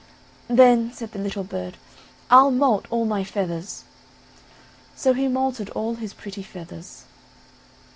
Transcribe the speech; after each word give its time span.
"Then," 0.49 0.91
said 0.93 1.11
the 1.11 1.19
little 1.19 1.43
bird, 1.43 1.77
"I'll 2.31 2.49
moult 2.49 2.87
all 2.89 3.05
my 3.05 3.23
feathers," 3.23 3.83
so 4.95 5.13
he 5.13 5.27
moulted 5.27 5.69
all 5.75 5.93
his 5.93 6.15
pretty 6.15 6.41
feathers. 6.41 7.03